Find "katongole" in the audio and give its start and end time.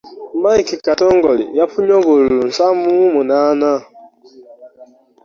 0.85-1.43